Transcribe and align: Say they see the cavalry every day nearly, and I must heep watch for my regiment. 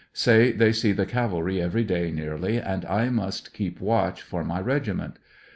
Say 0.13 0.51
they 0.51 0.71
see 0.71 0.93
the 0.93 1.05
cavalry 1.05 1.61
every 1.61 1.83
day 1.83 2.09
nearly, 2.09 2.57
and 2.59 2.85
I 2.85 3.09
must 3.09 3.55
heep 3.55 3.79
watch 3.79 4.23
for 4.23 4.43
my 4.43 4.59
regiment. 4.59 5.19